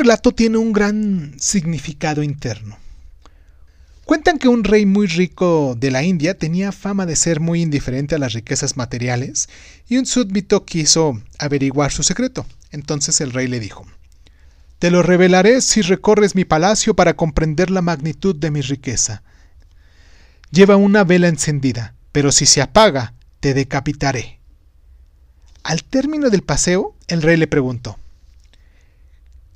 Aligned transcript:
relato 0.00 0.32
tiene 0.32 0.56
un 0.56 0.72
gran 0.72 1.34
significado 1.38 2.22
interno. 2.22 2.78
Cuentan 4.06 4.38
que 4.38 4.48
un 4.48 4.64
rey 4.64 4.86
muy 4.86 5.06
rico 5.06 5.76
de 5.78 5.90
la 5.90 6.02
India 6.02 6.38
tenía 6.38 6.72
fama 6.72 7.04
de 7.04 7.16
ser 7.16 7.38
muy 7.38 7.60
indiferente 7.60 8.14
a 8.14 8.18
las 8.18 8.32
riquezas 8.32 8.78
materiales 8.78 9.50
y 9.88 9.98
un 9.98 10.06
súbdito 10.06 10.64
quiso 10.64 11.20
averiguar 11.38 11.92
su 11.92 12.02
secreto. 12.02 12.46
Entonces 12.72 13.20
el 13.20 13.32
rey 13.32 13.46
le 13.46 13.60
dijo, 13.60 13.86
Te 14.78 14.90
lo 14.90 15.02
revelaré 15.02 15.60
si 15.60 15.82
recorres 15.82 16.34
mi 16.34 16.46
palacio 16.46 16.96
para 16.96 17.14
comprender 17.14 17.70
la 17.70 17.82
magnitud 17.82 18.34
de 18.34 18.50
mi 18.50 18.62
riqueza. 18.62 19.22
Lleva 20.50 20.76
una 20.76 21.04
vela 21.04 21.28
encendida, 21.28 21.94
pero 22.10 22.32
si 22.32 22.46
se 22.46 22.62
apaga, 22.62 23.12
te 23.40 23.52
decapitaré. 23.52 24.40
Al 25.62 25.84
término 25.84 26.30
del 26.30 26.42
paseo, 26.42 26.96
el 27.06 27.20
rey 27.20 27.36
le 27.36 27.46
preguntó, 27.46 27.98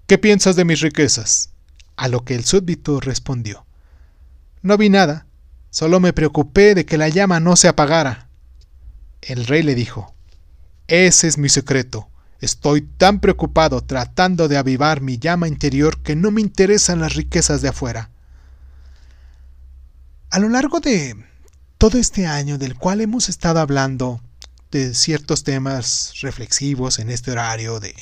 ¿Qué 0.07 0.19
piensas 0.19 0.55
de 0.55 0.67
mis 0.67 0.81
riquezas? 0.81 1.49
A 1.97 2.09
lo 2.09 2.25
que 2.27 2.35
el 2.35 2.45
súbdito 2.45 3.01
respondió, 3.01 3.65
No 4.61 4.77
vi 4.77 4.91
nada, 4.91 5.27
solo 5.71 5.99
me 5.99 6.13
preocupé 6.13 6.75
de 6.75 6.85
que 6.85 6.99
la 6.99 7.09
llama 7.09 7.41
no 7.41 7.57
se 7.57 7.69
apagara. 7.69 8.29
El 9.23 9.47
rey 9.47 9.63
le 9.63 9.75
dijo, 9.75 10.15
Ese 10.89 11.27
es 11.27 11.39
mi 11.39 11.49
secreto. 11.49 12.09
Estoy 12.43 12.83
tan 12.83 13.21
preocupado 13.21 13.81
tratando 13.81 14.47
de 14.47 14.59
avivar 14.59 15.01
mi 15.01 15.17
llama 15.17 15.49
interior 15.49 16.03
que 16.03 16.17
no 16.17 16.31
me 16.31 16.43
interesan 16.43 17.01
las 17.01 17.15
riquezas 17.15 17.63
de 17.63 17.69
afuera. 17.69 18.11
A 20.29 20.39
lo 20.39 20.51
largo 20.51 20.81
de 20.81 21.17
todo 21.79 21.97
este 21.97 22.27
año 22.27 22.59
del 22.59 22.75
cual 22.75 23.01
hemos 23.01 23.31
estado 23.31 23.61
hablando 23.61 24.21
de 24.79 24.95
ciertos 24.95 25.45
temas 25.45 26.15
reflexivos 26.21 26.99
en 26.99 27.09
este 27.09 27.31
horario 27.31 27.79
de, 27.79 27.95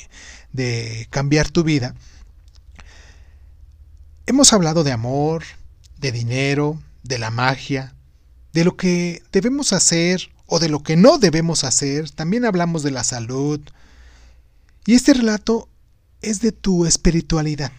de 0.51 1.07
cambiar 1.11 1.49
tu 1.49 1.63
vida, 1.63 1.93
hemos 4.25 4.53
hablado 4.53 4.83
de 4.83 4.91
amor, 4.91 5.43
de 5.99 6.11
dinero, 6.11 6.81
de 7.03 7.19
la 7.19 7.29
magia, 7.29 7.93
de 8.53 8.63
lo 8.63 8.75
que 8.75 9.21
debemos 9.31 9.71
hacer 9.71 10.31
o 10.47 10.59
de 10.59 10.69
lo 10.69 10.81
que 10.81 10.95
no 10.95 11.19
debemos 11.19 11.63
hacer. 11.63 12.09
También 12.09 12.43
hablamos 12.43 12.81
de 12.81 12.91
la 12.91 13.03
salud. 13.03 13.61
Y 14.85 14.95
este 14.95 15.13
relato 15.13 15.69
es 16.21 16.41
de 16.41 16.51
tu 16.51 16.85
espiritualidad, 16.85 17.71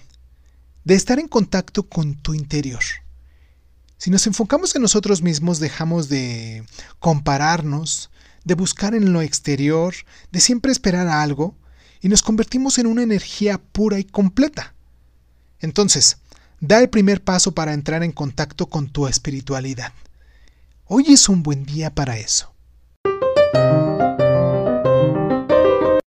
de 0.85 0.95
estar 0.95 1.19
en 1.19 1.29
contacto 1.29 1.89
con 1.89 2.15
tu 2.15 2.33
interior. 2.33 2.83
Si 3.99 4.11
nos 4.11 4.27
enfocamos 4.27 4.75
en 4.77 4.83
nosotros 4.83 5.21
mismos, 5.21 5.59
dejamos 5.59 6.09
de 6.09 6.65
compararnos, 6.99 8.11
de 8.45 8.55
buscar 8.55 8.95
en 8.95 9.13
lo 9.13 9.23
exterior, 9.23 9.95
de 10.31 10.41
siempre 10.41 10.73
esperar 10.73 11.09
algo, 11.09 11.57
y 12.01 12.09
nos 12.09 12.23
convertimos 12.23 12.79
en 12.79 12.87
una 12.87 13.03
energía 13.03 13.59
pura 13.59 13.99
y 13.99 14.05
completa. 14.05 14.75
Entonces, 15.61 16.19
da 16.61 16.79
el 16.79 16.91
primer 16.91 17.23
paso 17.23 17.53
para 17.53 17.73
entrar 17.73 18.03
en 18.03 18.13
contacto 18.13 18.67
con 18.67 18.89
tu 18.89 19.07
espiritualidad. 19.09 19.93
Hoy 20.85 21.07
es 21.09 21.29
un 21.29 21.43
buen 21.43 21.65
día 21.65 21.95
para 21.95 22.19
eso. 22.19 22.54